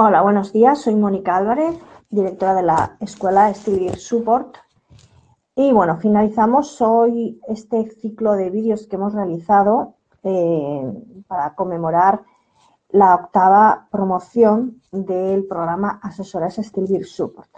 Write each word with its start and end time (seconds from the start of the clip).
Hola, 0.00 0.22
buenos 0.22 0.52
días. 0.52 0.82
Soy 0.82 0.94
Mónica 0.94 1.36
Álvarez, 1.36 1.76
directora 2.08 2.54
de 2.54 2.62
la 2.62 2.96
Escuela 3.00 3.52
Steel 3.52 3.96
Support. 3.96 4.56
Y 5.56 5.72
bueno, 5.72 5.98
finalizamos 5.98 6.80
hoy 6.80 7.40
este 7.48 7.90
ciclo 8.00 8.34
de 8.34 8.48
vídeos 8.48 8.86
que 8.86 8.94
hemos 8.94 9.12
realizado 9.12 9.96
eh, 10.22 10.84
para 11.26 11.56
conmemorar 11.56 12.22
la 12.90 13.16
octava 13.16 13.88
promoción 13.90 14.80
del 14.92 15.48
programa 15.48 15.98
Asesoras 16.00 16.60
Steel 16.62 17.04
Support. 17.04 17.50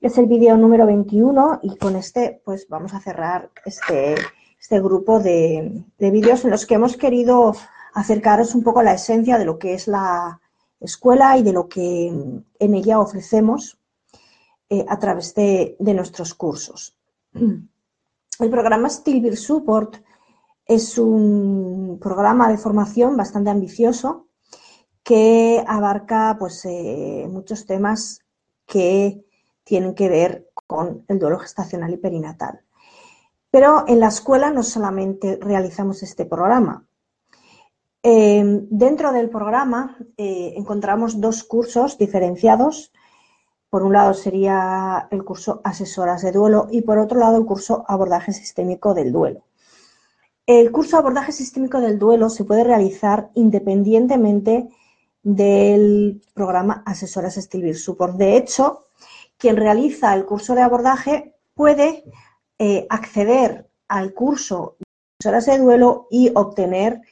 Es 0.00 0.18
el 0.18 0.26
vídeo 0.26 0.56
número 0.56 0.84
21 0.84 1.60
y 1.62 1.76
con 1.76 1.94
este 1.94 2.42
pues 2.44 2.68
vamos 2.68 2.92
a 2.92 2.98
cerrar 2.98 3.50
este, 3.64 4.16
este 4.60 4.80
grupo 4.80 5.20
de, 5.20 5.84
de 5.96 6.10
vídeos 6.10 6.44
en 6.44 6.50
los 6.50 6.66
que 6.66 6.74
hemos 6.74 6.96
querido 6.96 7.54
acercaros 7.94 8.56
un 8.56 8.64
poco 8.64 8.80
a 8.80 8.82
la 8.82 8.94
esencia 8.94 9.38
de 9.38 9.44
lo 9.44 9.60
que 9.60 9.74
es 9.74 9.86
la, 9.86 10.40
escuela 10.80 11.36
y 11.36 11.42
de 11.42 11.52
lo 11.52 11.68
que 11.68 12.08
en 12.08 12.74
ella 12.74 13.00
ofrecemos 13.00 13.78
eh, 14.70 14.84
a 14.88 14.98
través 14.98 15.34
de, 15.34 15.76
nuestros 15.80 16.34
cursos. 16.34 16.96
El 17.32 18.50
programa 18.50 18.88
Stillbeer 18.88 19.36
Support 19.36 19.96
es 20.64 20.98
un 20.98 21.98
programa 22.00 22.48
de 22.48 22.58
formación 22.58 23.16
bastante 23.16 23.50
ambicioso 23.50 24.28
que 25.02 25.64
abarca 25.66 26.36
pues, 26.38 26.64
eh, 26.66 27.26
muchos 27.30 27.64
temas 27.66 28.20
que 28.66 29.24
tienen 29.64 29.94
que 29.94 30.08
ver 30.08 30.50
con 30.66 31.04
el 31.08 31.18
duelo 31.18 31.38
gestacional 31.38 31.94
y 31.94 31.96
perinatal. 31.96 32.60
Pero 33.50 33.84
en 33.88 34.00
la 34.00 34.08
escuela 34.08 34.50
no 34.50 34.62
solamente 34.62 35.38
realizamos 35.40 36.02
este 36.02 36.26
programa, 36.26 36.86
eh, 38.02 38.42
dentro 38.70 39.12
del 39.12 39.28
programa 39.28 39.96
eh, 40.16 40.54
encontramos 40.56 41.20
dos 41.20 41.44
cursos 41.44 41.98
diferenciados. 41.98 42.92
Por 43.70 43.82
un 43.82 43.92
lado 43.92 44.14
sería 44.14 45.08
el 45.10 45.24
curso 45.24 45.60
Asesoras 45.64 46.22
de 46.22 46.32
Duelo 46.32 46.68
y 46.70 46.82
por 46.82 46.98
otro 46.98 47.18
lado 47.18 47.36
el 47.36 47.44
curso 47.44 47.84
Abordaje 47.86 48.32
Sistémico 48.32 48.94
del 48.94 49.12
Duelo. 49.12 49.44
El 50.46 50.72
curso 50.72 50.96
Abordaje 50.96 51.32
Sistémico 51.32 51.80
del 51.80 51.98
Duelo 51.98 52.30
se 52.30 52.44
puede 52.44 52.64
realizar 52.64 53.30
independientemente 53.34 54.68
del 55.22 56.22
programa 56.32 56.82
Asesoras 56.86 57.36
Estilvir 57.36 57.76
Support. 57.76 58.14
De 58.14 58.36
hecho, 58.36 58.86
quien 59.36 59.56
realiza 59.56 60.14
el 60.14 60.24
curso 60.24 60.54
de 60.54 60.62
abordaje 60.62 61.34
puede 61.54 62.04
eh, 62.58 62.86
acceder 62.88 63.68
al 63.88 64.14
curso 64.14 64.76
de 64.78 64.86
Asesoras 65.20 65.46
de 65.46 65.58
Duelo 65.58 66.06
y 66.10 66.32
obtener 66.34 67.02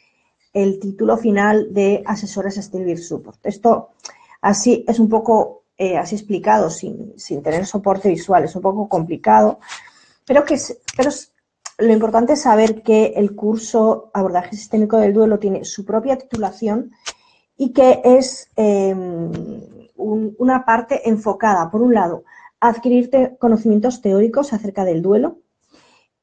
el 0.57 0.81
título 0.81 1.19
final 1.19 1.75
de 1.75 2.03
Asesores 2.07 2.55
Steel 2.55 2.97
Support. 2.97 3.45
Esto 3.45 3.91
así 4.41 4.87
es 4.89 4.99
un 4.99 5.11
poco 5.11 5.65
eh, 5.77 5.99
así 5.99 6.15
explicado, 6.15 6.71
sin, 6.71 7.15
tener 7.43 7.67
soporte 7.67 8.09
visual, 8.09 8.45
es 8.45 8.57
un 8.57 8.63
poco 8.63 8.89
complicado, 8.89 9.61
pero, 10.27 10.47
que 10.47 10.59
pero 10.97 11.11
lo 11.77 11.93
importante 11.93 12.33
es 12.33 12.41
saber 12.41 12.83
que 12.83 13.13
el 13.17 13.37
curso 13.37 14.11
Abordaje 14.15 14.57
Sistémico 14.57 14.97
del 14.97 15.13
Duelo 15.13 15.39
tiene 15.39 15.63
su 15.67 15.85
propia 15.85 16.17
titulación 16.17 16.91
y 17.59 17.75
que 17.75 18.01
es 18.03 18.49
em, 18.57 19.31
una 19.97 20.65
parte 20.65 21.07
enfocada, 21.07 21.71
por 21.71 21.83
un 21.83 21.93
lado, 21.93 22.25
a 22.61 22.71
adquirir 22.71 23.11
conocimientos 23.39 24.01
teóricos 24.01 24.55
acerca 24.55 24.87
del 24.87 25.03
duelo, 25.03 25.37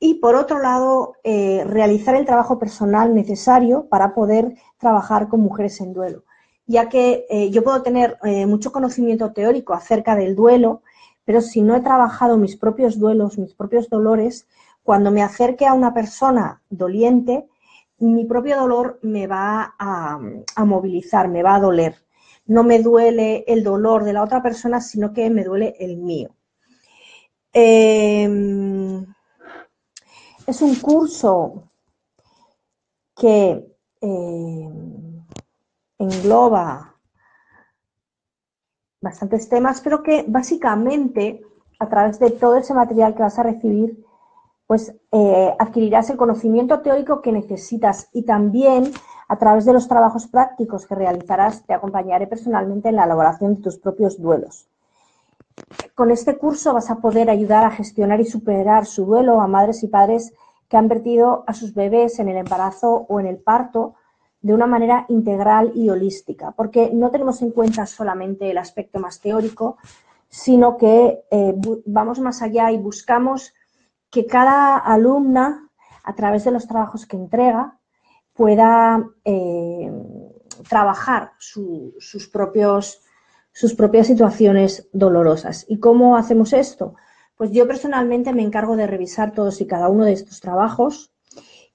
y 0.06 0.16
por 0.16 0.36
otro 0.36 0.60
lado, 0.60 1.14
eh, 1.24 1.64
realizar 1.66 2.16
el 2.16 2.26
trabajo 2.26 2.60
personal 2.60 3.16
necesario 3.16 3.88
para 3.88 4.14
poder 4.14 4.54
trabajar 4.78 5.30
con 5.30 5.40
mujeres 5.40 5.80
en 5.80 5.94
duelo, 5.94 6.26
ya 6.68 6.90
que 6.90 7.26
eh, 7.30 7.52
yo 7.52 7.64
puedo 7.64 7.82
tener 7.84 8.18
eh, 8.24 8.46
mucho 8.46 8.74
conocimiento 8.74 9.32
teórico 9.32 9.74
acerca 9.74 10.18
del 10.18 10.36
duelo, 10.36 10.82
pero 11.24 11.40
si 11.40 11.62
no 11.62 11.74
he 11.74 11.80
trabajado 11.80 12.36
mis 12.36 12.58
propios 12.58 13.00
duelos, 13.00 13.38
mis 13.38 13.54
propios 13.54 13.88
dolores, 13.88 14.46
cuando 14.84 15.10
me 15.10 15.24
acerque 15.24 15.66
a 15.66 15.74
una 15.74 15.94
persona 15.94 16.62
doliente, 16.70 17.48
mi 17.98 18.26
propio 18.26 18.58
dolor 18.58 19.00
me 19.04 19.26
va 19.26 19.74
a, 19.80 20.20
a 20.54 20.66
movilizar, 20.66 21.30
me 21.30 21.44
va 21.44 21.56
a 21.56 21.62
doler. 21.62 21.96
No 22.46 22.66
me 22.66 22.80
duele 22.80 23.46
el 23.48 23.64
dolor 23.64 24.04
de 24.04 24.12
la 24.12 24.24
otra 24.24 24.44
persona, 24.44 24.82
sino 24.82 25.14
que 25.14 25.30
me 25.30 25.46
duele 25.46 25.78
el 25.80 25.96
mío. 25.96 26.36
Eh, 27.54 28.28
es 30.48 30.62
un 30.62 30.76
curso 30.76 31.70
que 33.16 33.66
eh, 34.02 34.70
engloba 35.98 36.96
bastantes 39.02 39.50
temas, 39.50 39.82
pero 39.82 40.02
que 40.02 40.26
básicamente 40.28 41.42
a 41.80 41.90
través 41.90 42.20
de 42.20 42.32
todo 42.32 42.56
ese 42.56 42.74
material 42.74 43.16
que 43.16 43.24
vas 43.24 43.38
a 43.40 43.44
recibir, 43.44 44.04
pues 44.66 44.96
eh, 45.12 45.56
adquirirás 45.60 46.10
el 46.10 46.18
conocimiento 46.18 46.82
teórico 46.82 47.22
que 47.22 47.32
necesitas 47.32 48.10
y 48.14 48.24
también 48.24 48.92
a 49.28 49.38
través 49.38 49.66
de 49.66 49.74
los 49.74 49.88
trabajos 49.88 50.28
prácticos 50.28 50.86
que 50.86 50.96
realizarás 50.96 51.66
te 51.66 51.74
acompañaré 51.74 52.28
personalmente 52.28 52.90
en 52.90 52.96
la 52.96 53.06
elaboración 53.06 53.56
de 53.56 53.62
tus 53.62 53.78
propios 53.78 54.22
duelos. 54.22 54.68
Con 55.96 56.12
este 56.12 56.38
curso 56.38 56.74
vas 56.74 56.90
a 56.90 56.98
poder 56.98 57.30
ayudar 57.30 57.66
a 57.66 57.72
gestionar 57.72 58.20
y 58.20 58.26
superar 58.26 58.86
su 58.86 59.06
duelo 59.06 59.42
a 59.42 59.48
madres 59.48 59.84
y 59.84 59.88
padres 59.88 60.34
que 60.68 60.78
han 60.78 60.88
vertido 60.88 61.44
a 61.46 61.54
sus 61.54 61.74
bebés 61.74 62.20
en 62.20 62.30
el 62.30 62.38
embarazo 62.38 63.06
o 63.08 63.20
en 63.20 63.28
el 63.28 63.38
parto 63.38 63.96
de 64.42 64.54
una 64.54 64.68
manera 64.68 65.06
integral 65.08 65.72
y 65.76 65.90
holística, 65.90 66.52
porque 66.52 66.90
no 66.92 67.12
tenemos 67.12 67.42
en 67.42 67.52
cuenta 67.52 67.86
solamente 67.86 68.52
el 68.52 68.58
aspecto 68.58 69.00
más 69.00 69.22
teórico, 69.22 69.78
sino 70.28 70.78
que 70.78 71.24
eh, 71.32 71.54
vamos 71.86 72.20
más 72.20 72.42
allá 72.42 72.72
y 72.72 72.78
buscamos 72.78 73.54
que 74.10 74.26
cada 74.26 74.78
alumna, 74.78 75.70
a 76.04 76.16
través 76.16 76.44
de 76.44 76.52
los 76.52 76.68
trabajos 76.68 77.06
que 77.06 77.16
entrega, 77.16 77.80
pueda 78.34 79.08
eh, 79.24 79.92
trabajar 80.68 81.34
sus 81.38 82.28
propios 82.32 83.03
sus 83.54 83.76
propias 83.76 84.08
situaciones 84.08 84.90
dolorosas. 84.92 85.66
¿Y 85.70 85.80
cómo 85.80 86.18
hacemos 86.18 86.54
esto? 86.54 86.96
Pues 87.38 87.52
yo 87.52 87.68
personalmente 87.68 88.34
me 88.34 88.42
encargo 88.42 88.76
de 88.76 88.88
revisar 88.88 89.32
todos 89.32 89.62
y 89.62 89.68
cada 89.68 89.90
uno 89.90 90.06
de 90.06 90.14
estos 90.14 90.40
trabajos 90.40 91.12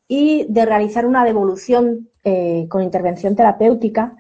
y 0.08 0.46
de 0.48 0.66
realizar 0.66 1.06
una 1.06 1.24
devolución 1.24 2.08
eh, 2.24 2.66
con 2.68 2.82
intervención 2.82 3.36
terapéutica 3.36 4.16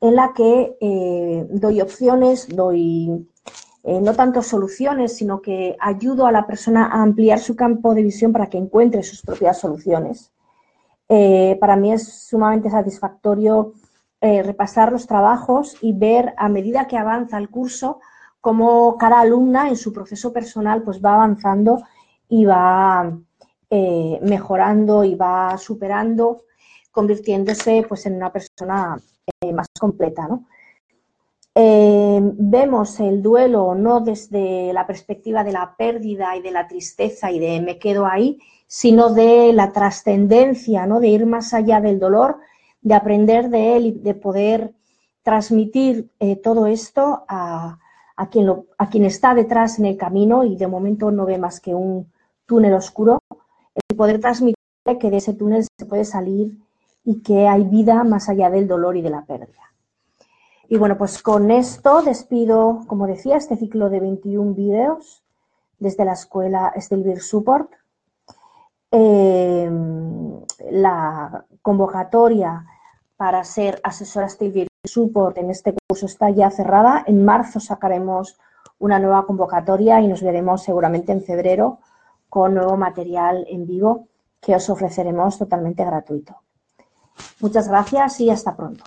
en 0.00 0.16
la 0.16 0.32
que 0.34 0.76
eh, 0.80 1.46
doy 1.50 1.80
opciones, 1.80 2.48
doy 2.48 3.26
eh, 3.84 4.00
no 4.00 4.14
tanto 4.14 4.42
soluciones, 4.42 5.16
sino 5.16 5.40
que 5.40 5.76
ayudo 5.80 6.26
a 6.26 6.32
la 6.32 6.46
persona 6.46 6.86
a 6.86 7.02
ampliar 7.02 7.38
su 7.38 7.56
campo 7.56 7.94
de 7.94 8.02
visión 8.02 8.32
para 8.32 8.48
que 8.48 8.58
encuentre 8.58 9.02
sus 9.02 9.22
propias 9.22 9.58
soluciones. 9.58 10.30
para 11.60 11.76
mí 11.76 11.92
es 11.92 12.06
sumamente 12.28 12.68
satisfactorio 12.68 13.72
eh, 14.20 14.42
repasar 14.42 14.90
los 14.90 15.06
trabajos 15.06 15.76
y 15.80 15.92
ver 15.92 16.34
a 16.36 16.48
medida 16.48 16.88
que 16.88 16.98
avanza 16.98 17.38
el 17.38 17.50
curso 17.50 18.00
cómo 18.40 18.96
cada 18.98 19.20
alumna 19.20 19.68
en 19.68 19.76
su 19.76 19.92
proceso 19.92 20.32
personal 20.32 20.82
pues 20.82 21.00
va 21.00 21.14
avanzando 21.14 21.84
y 22.28 22.44
va 22.44 23.16
eh, 23.70 24.18
mejorando 24.22 25.04
y 25.04 25.14
va 25.14 25.56
superando, 25.56 26.42
convirtiéndose 26.90 27.84
pues 27.88 28.06
en 28.06 28.16
una 28.16 28.32
persona 28.32 28.98
eh, 29.40 29.52
más 29.52 29.68
completa, 29.78 30.28
vemos 31.54 33.00
el 33.00 33.20
duelo 33.20 33.74
no 33.74 34.00
desde 34.00 34.72
la 34.72 34.86
perspectiva 34.86 35.42
de 35.42 35.52
la 35.52 35.74
pérdida 35.76 36.36
y 36.36 36.42
de 36.42 36.52
la 36.52 36.66
tristeza 36.66 37.30
y 37.30 37.38
de 37.38 37.60
me 37.60 37.78
quedo 37.78 38.06
ahí, 38.06 38.38
sino 38.66 39.10
de 39.12 39.52
la 39.52 39.72
trascendencia, 39.72 40.86
¿no? 40.86 41.00
De 41.00 41.08
ir 41.08 41.26
más 41.26 41.54
allá 41.54 41.80
del 41.80 41.98
dolor 41.98 42.38
de 42.80 42.94
aprender 42.94 43.50
de 43.50 43.76
él 43.76 43.86
y 43.86 43.92
de 43.92 44.14
poder 44.14 44.74
transmitir 45.22 46.10
eh, 46.20 46.36
todo 46.36 46.66
esto 46.66 47.24
a, 47.28 47.78
quien 48.30 48.46
lo, 48.46 48.66
a 48.78 48.88
quien 48.88 49.04
está 49.04 49.34
detrás 49.34 49.78
en 49.78 49.86
el 49.86 49.96
camino 49.96 50.44
y 50.44 50.56
de 50.56 50.66
momento 50.66 51.10
no 51.10 51.26
ve 51.26 51.38
más 51.38 51.60
que 51.60 51.74
un 51.74 52.10
túnel 52.46 52.74
oscuro, 52.74 53.20
el 53.74 53.96
poder 53.96 54.20
transmitir 54.20 54.56
que 54.98 55.10
de 55.10 55.18
ese 55.18 55.34
túnel 55.34 55.66
se 55.78 55.86
puede 55.86 56.04
salir 56.04 56.56
y 57.04 57.20
que 57.22 57.46
hay 57.46 57.64
vida 57.64 58.04
más 58.04 58.28
allá 58.28 58.48
del 58.48 58.66
dolor 58.66 58.96
y 58.96 59.02
de 59.02 59.10
la 59.10 59.24
pérdida. 59.24 59.72
Y 60.68 60.76
bueno, 60.76 60.98
pues 60.98 61.22
con 61.22 61.50
esto 61.50 62.02
despido, 62.02 62.80
como 62.86 63.06
decía, 63.06 63.36
este 63.36 63.56
ciclo 63.56 63.88
de 63.90 64.00
21 64.00 64.54
vídeos 64.54 65.22
desde 65.78 66.04
la 66.04 66.12
escuela 66.12 66.72
Stilvir 66.78 67.20
Support. 67.20 67.70
Eh, 68.90 69.70
la 70.70 71.44
convocatoria 71.62 72.64
para 73.16 73.42
ser 73.44 73.80
asesora 73.82 74.28
Stilvir 74.28 74.68
Support 74.84 75.38
en 75.38 75.50
este 75.50 75.74
curso 75.88 76.06
está 76.06 76.30
ya 76.30 76.50
cerrada. 76.50 77.04
En 77.06 77.24
marzo 77.24 77.60
sacaremos 77.60 78.38
una 78.78 78.98
nueva 78.98 79.26
convocatoria 79.26 80.00
y 80.00 80.08
nos 80.08 80.22
veremos 80.22 80.62
seguramente 80.62 81.12
en 81.12 81.22
febrero 81.22 81.80
con 82.28 82.54
nuevo 82.54 82.76
material 82.76 83.44
en 83.48 83.66
vivo 83.66 84.08
que 84.40 84.54
os 84.54 84.70
ofreceremos 84.70 85.38
totalmente 85.38 85.84
gratuito. 85.84 86.36
Muchas 87.40 87.68
gracias 87.68 88.20
y 88.20 88.30
hasta 88.30 88.56
pronto. 88.56 88.84